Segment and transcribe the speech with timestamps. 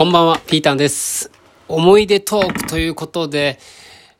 [0.00, 1.30] こんばんは、ピータンです。
[1.68, 3.58] 思い出トークということで、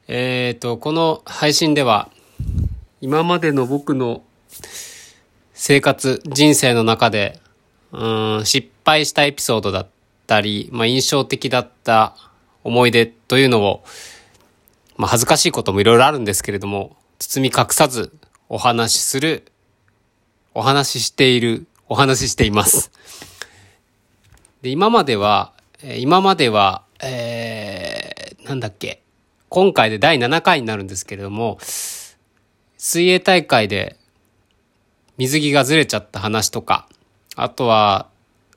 [0.08, 2.10] えっ、と、この配信では、
[3.00, 4.22] 今までの僕の
[5.54, 7.40] 生活、人生の中で、
[7.92, 7.96] う
[8.40, 9.86] ん、失敗したエピソードだっ
[10.26, 12.14] たり、まあ、印象的だった
[12.62, 13.82] 思い出というのを、
[14.98, 18.12] まあ、恥ずかしいこともいろいろあるんですけれども、包み隠さず
[18.50, 19.50] お話しする、
[20.52, 22.92] お話ししている、お話ししています。
[24.60, 29.02] で、今までは、今までは、えー、なんだっけ、
[29.48, 31.58] 今回で第7回になるんですけれども、
[32.76, 33.96] 水泳大会で
[35.16, 36.86] 水着がずれちゃった話とか、
[37.34, 38.08] あとは、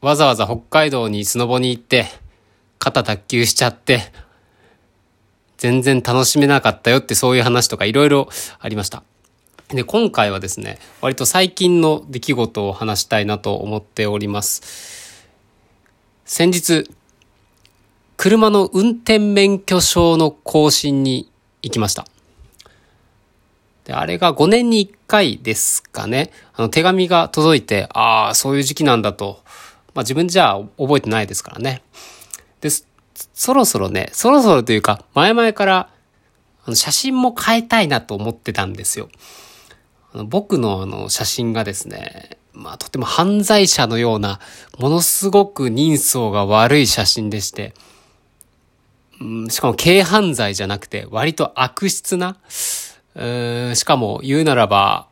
[0.01, 2.07] わざわざ北海道にスノボに行って、
[2.77, 4.01] 肩脱臼しちゃって、
[5.57, 8.27] 全然楽しめなかったよってそういう話とかいろいろ
[8.59, 9.03] ありました。
[9.69, 15.29] で、今回はですね、割と最近の出来事を話したいなと思っております。
[16.25, 16.89] 先日、
[18.23, 21.29] 車の運転免許証の更新に
[21.61, 22.07] 行きました。
[23.83, 26.31] で、あれが5年に1回ですかね。
[26.53, 29.41] あの、手紙が届いて、ああ、そういう時期なんだと。
[29.93, 31.83] まあ自分じゃ覚えてないですからね。
[32.61, 32.85] で、そ
[33.33, 35.89] そろそろね、そろそろというか、前々から、
[36.63, 39.09] あの写真も変えたいなと思ってたんですよ。
[40.13, 44.39] あの僕のあの写真がですね、まあとても犯罪者のような、
[44.79, 47.73] ものすごく人相が悪い写真でして、
[49.23, 52.37] うんしかも軽犯罪じゃなくて、割と悪質な、
[53.15, 53.25] う
[53.71, 55.07] んしかも言うならば、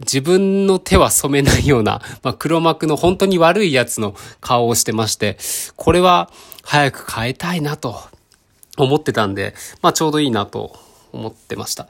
[0.00, 5.38] 自分の手は染めないような、 まあ、黒幕の本当に悪いやつの顔をしてまして、
[5.76, 6.30] これは
[6.62, 8.00] 早く変えたいなと
[8.76, 10.78] 思ってたんで、まあちょうどいいなと
[11.12, 11.88] 思ってました。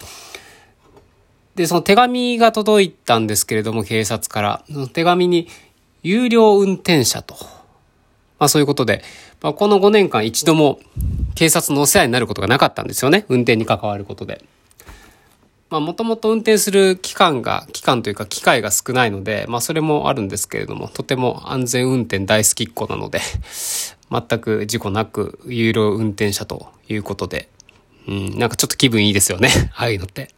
[1.57, 4.65] で、その手紙が届いたんですけれども、警察から。
[4.71, 5.49] その手紙に、
[6.03, 7.35] 有料運転者と。
[8.39, 9.05] まあそういうことで、
[9.43, 10.81] まあ、この5年間一度も
[11.35, 13.25] 警察のお世話になることがなかったんですよね。
[13.29, 14.45] 運転に関わることで。
[15.71, 23.21] まあもともと運転する期間が、期間というか機会が少ないので、まあそれもあるんですけれども、とても安全運転大好きっ子なので、
[24.11, 27.49] 全く事故なく有料運転者ということで、
[28.09, 29.49] うん、なんかちょっと気分いいですよね。
[29.77, 30.31] ああいうのって。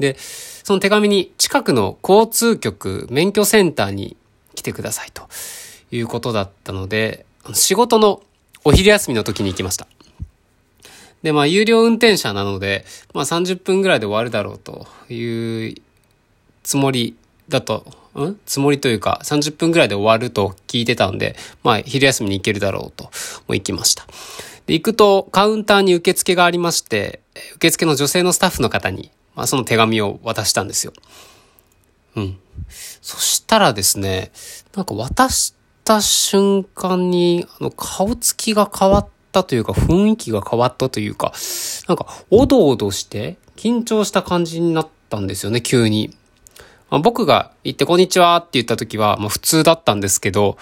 [0.00, 4.16] で、その手紙に近くの交通局免許センターに
[4.56, 5.28] 来てくださいと
[5.92, 8.22] いうことだったので、仕事の
[8.66, 9.86] お昼休みの時に行きました。
[11.22, 12.84] で、まあ、有料運転者なので、
[13.14, 15.74] まあ、30分ぐらいで終わるだろうという
[16.64, 17.16] つもり
[17.48, 18.36] だと、ん？
[18.44, 23.10] つもりというか、30分ぐらいで終わると聞いてたんで、まあ、昼休みに行けるだろうと、も
[23.50, 24.04] う行きました。
[24.66, 27.20] で、行くと、カウンターに受付がありまして、
[27.54, 30.92] 受付の女性のスタッフの方に、まあ、その手紙を渡したんですよ。
[32.16, 32.38] うん。
[33.00, 34.32] そしたらですね、
[34.74, 35.54] なんか渡し
[35.86, 41.32] た瞬間に、あの、顔つきが変わったというか、雰囲気が変わったというか、
[41.86, 46.10] なんか、おどおどして、緊張した感じになったんですよね、急に。
[46.90, 50.58] まあ、僕が行って、こんにちはって言った時は、まあ、普通だったんですけど、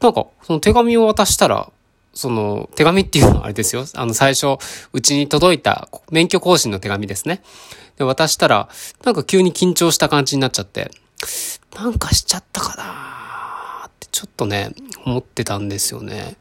[0.00, 1.70] なんか、その手紙を渡したら、
[2.14, 3.84] その、手紙っていうのはあれですよ。
[3.94, 4.56] あの、最初、
[4.94, 7.42] うちに届いた免許更新の手紙ですね。
[7.98, 8.70] で、渡したら、
[9.04, 10.90] なんか急に緊張した感じになっちゃって、
[11.74, 14.72] なんかしちゃったかなょっとね、
[15.04, 16.36] 思ってたんですよね。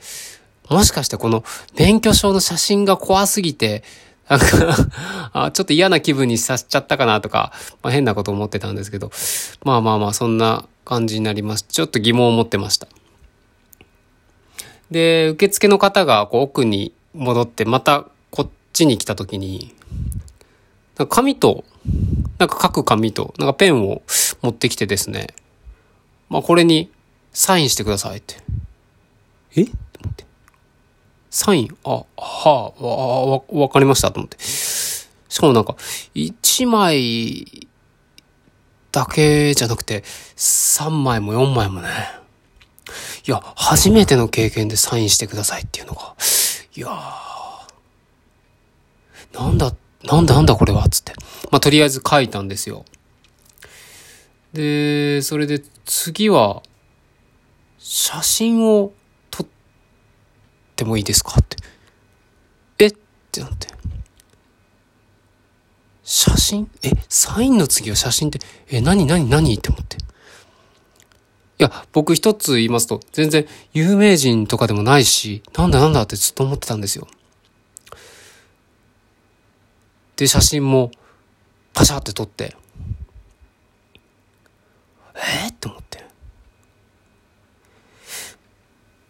[0.69, 1.43] もしかしてこの
[1.77, 3.83] 免許証の写真が怖すぎて、
[4.27, 4.45] なんか
[5.33, 7.51] あ、ちょっと嫌な気分にさせちゃったかなとか、
[7.81, 9.11] まあ、変なこと思ってたんですけど、
[9.63, 11.63] まあまあまあ、そんな感じになります。
[11.63, 12.87] ちょっと疑問を持ってました。
[14.91, 19.73] で、受付の方がこう奥に戻って、またこっちに来た時に、
[20.97, 21.65] なんか紙と、
[22.37, 24.01] なんか書く紙と、なんかペンを
[24.41, 25.27] 持ってきてですね、
[26.29, 26.89] まあこれに
[27.33, 28.35] サインしてくださいって。
[29.55, 29.63] え？
[29.63, 29.71] 思
[30.11, 30.25] って。
[31.29, 31.77] サイン？
[31.83, 34.37] あ、はあ、わ、わ、わかりましたと思って。
[34.39, 35.75] しかもなんか、
[36.13, 37.67] 1枚
[38.91, 40.03] だけじゃなくて、
[40.37, 41.89] 3枚も4枚もね。
[43.25, 46.15] いや、初めての経験でサインしてくださいっていうのが、
[46.75, 51.13] いやー、なんだ、なんだなんだこれはつって。
[51.49, 52.85] まあ、とりあえず書いたんですよ。
[54.53, 56.61] で、それで次は、
[58.13, 58.93] 写真を
[59.31, 59.47] 撮っ
[60.75, 61.57] てもいいですかって。
[62.77, 62.87] え？
[62.87, 62.91] っ
[63.31, 63.67] てなって。
[66.03, 66.69] 写真？
[66.83, 68.39] え、サインの次は写真って、
[68.69, 69.07] え、何？
[69.07, 69.27] 何？
[69.27, 69.55] 何？
[69.55, 69.97] って思って。
[69.97, 69.99] い
[71.57, 75.79] や、僕一つ言いますと、全然有名人とかでもないし、なんだ？
[75.79, 76.03] なんだ？
[76.03, 77.07] ってずっと思ってたんですよ。
[80.17, 80.91] で、写真も
[81.73, 82.55] パシャって撮って、
[85.15, 85.53] えー、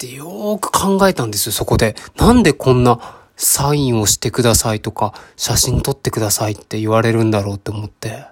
[0.05, 0.13] って。
[0.13, 1.95] よーく考えたんですよ、そこで。
[2.17, 2.99] なんでこんな
[3.37, 8.25] サインをしてくださいとか、写真撮ってくださいって言われるんだろうって思って。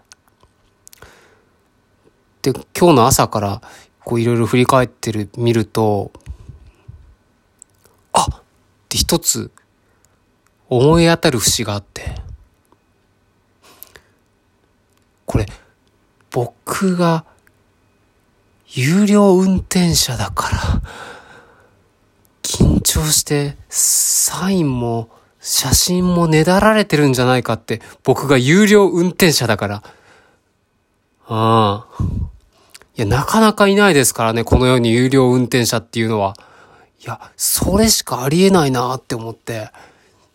[2.41, 3.61] で、今日の朝から
[4.03, 6.11] こういろいろ振り返ってる、見ると、
[8.13, 8.41] あっ
[8.89, 9.51] て一つ
[10.67, 12.15] 思い当たる節があって、
[15.25, 15.45] これ、
[16.29, 17.25] 僕が
[18.67, 20.81] 有料運転者だから、
[22.51, 25.09] 緊張してサインも
[25.39, 29.75] 写真もねだられてるんじゃないかって、僕が有料運転者だから。
[31.27, 32.03] ああ。
[32.97, 36.35] いや、なかなかいないですからね、この世に有料運転者っていうのは。
[36.99, 39.69] いや、それしかありえないなって思って。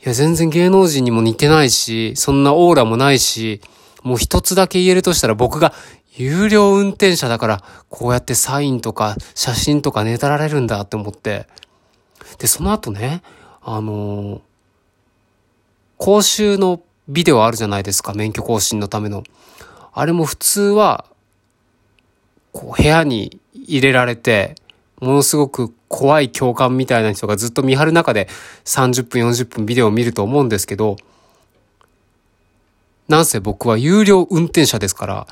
[0.03, 3.61] いや、全然芸能人にも似てないし、そんなオーラもないし、
[4.03, 5.75] もう一つだけ言えるとしたら僕が
[6.17, 11.47] 有料運転者だから、こうやってサインとか写真とかねだられるんだって思って。
[12.39, 13.23] で、その後ね、
[13.63, 14.41] あのー、
[15.99, 19.25] 講習のビデオあるじゃないですか、免許更新のための。
[19.93, 21.05] あれも普通は、
[22.53, 24.55] こう部屋に入れられて、
[25.01, 28.29] ものすごく怖い教官みたいな人がずっと見張る中で
[28.65, 30.97] 30分40分ビデオを見ると思うんですけど、
[33.09, 35.27] なんせ僕は有料運転者ですから、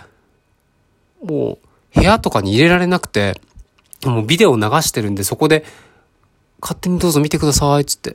[1.23, 1.59] も
[1.95, 3.41] う部屋とかに入れられなくて、
[4.05, 5.65] もうビデオを流してるんでそこで
[6.65, 8.11] 勝手にどうぞ見てください、っつって。
[8.11, 8.15] い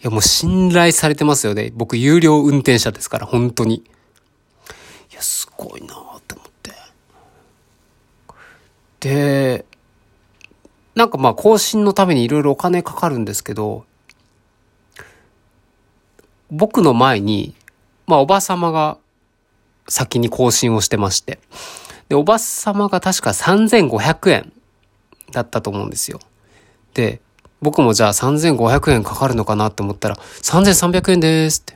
[0.00, 1.70] や、もう信頼されてますよね。
[1.74, 3.76] 僕有料運転者ですから、本当に。
[3.76, 6.72] いや、すごいなって思って。
[9.00, 9.64] で、
[10.96, 13.84] なんかまあ更新のためにいろいろお金かかるんですけど、
[16.50, 17.54] 僕の前に
[18.06, 18.98] まあ、おばさまが
[19.88, 21.38] 先に更新をしてまして。
[22.08, 24.52] で、おばさまが確か3500円
[25.32, 26.20] だったと思うんですよ。
[26.94, 27.20] で、
[27.62, 31.74] 僕もじゃあ3500円かかるのかなって思ったら、3300円ですって。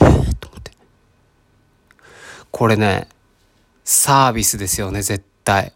[0.00, 0.72] え、と思って。
[2.50, 3.08] これね、
[3.84, 5.72] サービスですよね、絶対。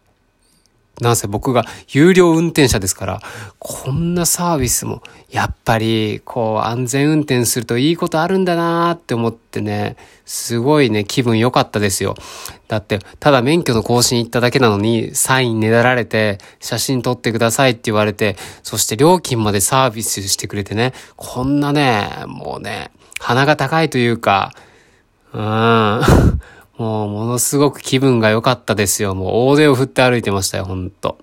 [1.01, 3.21] なんせ僕が有料運転者ですから、
[3.59, 12.15] こんなサービスも、やっぱり、こう、安全運転するといいことあるんだなーって思ってね、すごいね、気分良かったですよ。
[12.69, 24.53] だって、ただ免許の更新行っただけなのに、サインねだられて、写真撮ってくださいって言われて、そして料金までサービスしてくれてね、こんなね、もうね、鼻が高いというか、
[25.33, 26.41] うーん。
[26.77, 29.15] もうものすごく気分が良かったですよ。
[29.15, 31.17] もう大手を振って歩いてましたよ、ほんと。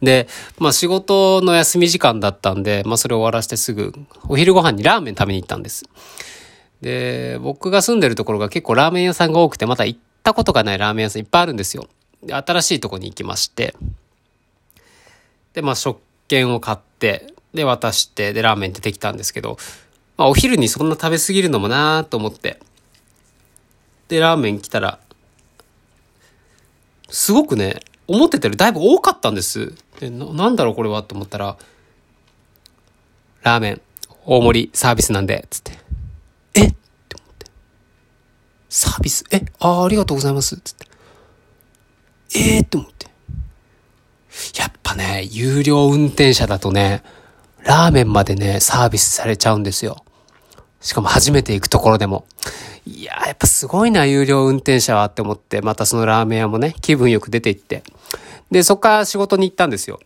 [0.00, 3.92] で、まあ仕事の休み時間だったんで、まあそれを終わらせてすぐ、
[4.28, 5.84] お昼ご飯にラーメン食べに行ったんです。
[6.80, 11.86] で、僕が住んでるところが結構ラーメン屋さんが多くて、また行ったことがないラーメン屋さんいっぱいあるんですよ。
[12.22, 13.74] で、新しいとこに行きまして、
[15.52, 19.58] で、まあ食券を買って、で、渡して、で、ラーメン出てきたんですけど、
[20.16, 22.60] まあお昼にそんな食べ過ぎるのもなーと思って、
[24.08, 24.98] で、ラーメン来たら、
[27.08, 29.74] すごくね、思ってたよりだいぶ多かったんです。
[30.00, 31.56] で、な、んだろうこれはと思ったら、
[33.42, 33.80] ラーメン、
[34.24, 35.72] 大盛りサービスなんで、つって。
[36.54, 36.66] え？
[36.66, 36.76] って
[37.16, 37.46] 思って。
[38.68, 39.24] サービス？
[39.30, 39.44] え？
[39.60, 40.56] ああ、ありがとうございます。
[40.56, 40.86] つって。
[42.34, 43.06] えー、って思って。
[44.58, 47.02] やっぱね、有料運転者だとね、
[47.64, 50.04] ラーメンまでね、サービスされちゃうんですよ。
[50.80, 52.26] しかも初めて行くところでも。
[52.84, 57.82] いやっぱすごいな、有料運転者はって思って、またそのラーメン屋もね、気分よく出て行って。
[58.50, 60.00] で、そっから仕事に行ったんですよ。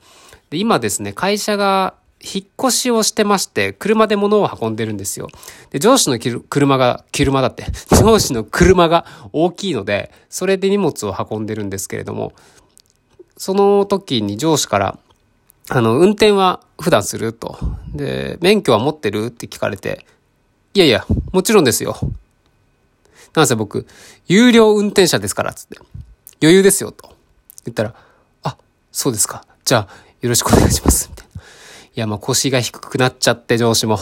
[0.50, 5.28] で、今ですね、会社が引っ越しをしてまして、車で物を運んでるんですよ。
[5.70, 12.32] で、上司の車が、車だって、 上司の車が大きいので、それで荷物を運んでるんですけれども、
[13.36, 14.98] その時に上司から、
[15.70, 17.58] あの、運転は普段すると。
[17.94, 19.26] で、免許は持ってる？
[19.26, 20.04] って聞かれて、
[20.74, 21.96] いやいや、もちろんですよ。
[23.34, 23.86] なんせ僕、
[24.26, 25.78] 有料運転者ですから、つって。
[26.42, 27.14] 余裕ですよ、と。
[27.64, 27.94] 言ったら、
[28.42, 28.56] あ、
[28.92, 29.44] そうですか。
[29.64, 31.08] じゃあ、よろしくお願いします。
[31.10, 31.42] みたいな。
[31.42, 31.44] い
[31.94, 33.98] や、まあ腰が低くなっちゃって、上司も。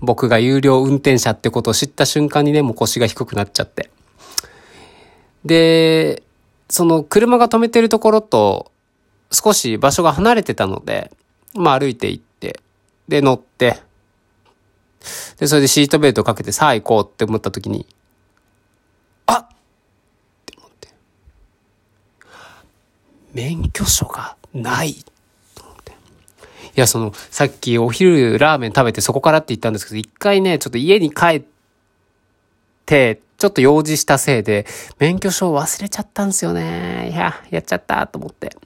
[0.00, 3.90] 僕が有料運転者ってことを知った瞬間にね、もう腰が低くなっちゃって。
[5.44, 6.22] で、
[6.68, 8.70] その車が止めてるところと、
[9.30, 11.10] 少し場所が離れてたので、
[11.54, 12.60] まあ歩いて行って、
[13.08, 13.80] で乗って、
[15.38, 17.86] で、それでシートベルトかけてさあ行こうって思った時に、
[19.26, 19.48] あっっ
[20.44, 20.88] て思って。
[23.38, 24.90] 免許証がない。
[24.90, 25.04] い
[26.74, 31.42] や、その、さっきお昼ラーメン食べてそこからって言ったんですけど、一回ね、ちょっと家に帰っ
[32.84, 34.66] て、ちょっと用事したせいで、
[34.98, 37.10] 免許証忘れちゃったんですよね。
[37.12, 38.56] いや、やっちゃったと思って。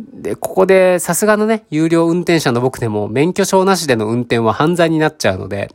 [0.00, 5.70] で、ここでさすがのね、有料運転者の僕でも免許証なしでの運転は犯罪になっちゃうので、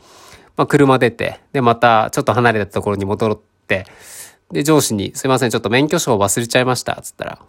[0.58, 3.86] まあ車出て、でまたちょっと離れたところに戻って、
[4.51, 7.39] で上司にすいません、ちょっと免許証忘れちゃいました、つったら、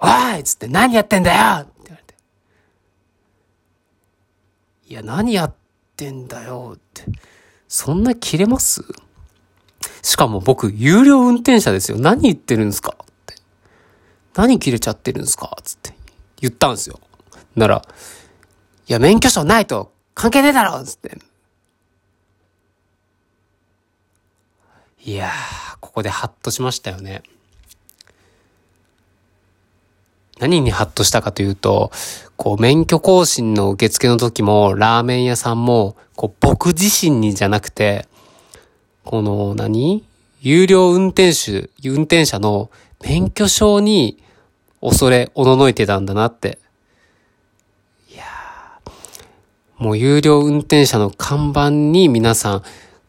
[0.00, 2.14] おいつって何やってんだよって言われて。
[4.88, 5.54] いや、何やっ
[5.96, 7.04] てんだよって。
[7.68, 8.82] そんな切れます？
[10.02, 11.98] しかも僕、有料運転者ですよ。
[11.98, 12.96] 何言ってるんですか？
[13.00, 13.34] って
[14.34, 15.56] 何切れちゃってるんですか？
[15.62, 15.94] つって
[16.40, 16.98] 言ったんですよ。
[17.56, 17.82] なら、
[18.88, 21.16] いや、免許証ないと関係ねえだろつって。
[25.04, 27.22] いやー、ここでハッとしましたよね。
[30.38, 31.90] 何にハッとしたかというと、
[32.36, 38.06] こう、免許更新の受付の時も、ラーメン屋さんも、こう、僕自身にじゃなくて、
[39.04, 40.04] この何、
[40.40, 44.22] 有料運転手、運転者の免許証に
[44.80, 46.58] 恐れ、おののいてたんだなって。
[48.08, 48.24] いや
[49.78, 52.62] もう有料運転者の看板に皆さん、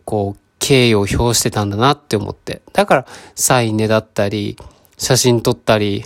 [0.05, 2.61] こう、敬意を表してたんだなって思って。
[2.71, 3.05] だから、
[3.35, 4.55] サインねだったり、
[4.97, 6.05] 写真撮ったり、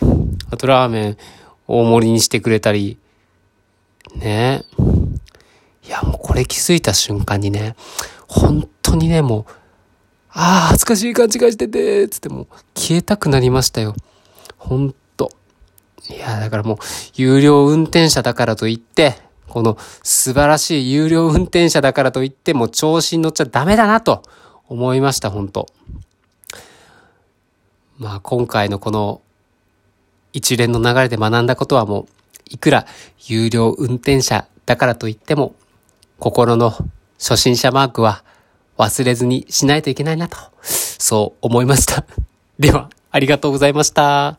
[0.49, 1.17] あとラーメン
[1.67, 2.97] 大盛りにしてくれたり、
[4.15, 4.63] ね
[5.85, 7.75] いや、もうこれ気づいた瞬間にね、
[8.27, 9.51] 本当にね、もう、
[10.31, 13.93] ああ、恥ずかしい勘違いしてて、つってもう消えたくなりましたよ。
[14.57, 15.29] ほんと。
[16.09, 16.77] いや、だからもう、
[17.13, 24.23] 有料運転者だからといって、この素晴らしい有料運転者だからといって、も調子に乗っちゃダメだなと
[24.67, 25.67] 思いました、本当。
[27.97, 29.21] まあ今回のこの
[30.33, 32.07] 一連の流れで学んだことはもう、
[32.49, 32.85] いくら
[33.27, 35.55] 有料運転者だからといっても、
[36.19, 36.71] 心の
[37.17, 38.23] 初心者マークは
[38.77, 42.05] 忘れずにしないといけないなと、そう思いました。
[42.59, 44.37] では、ありがとうございました。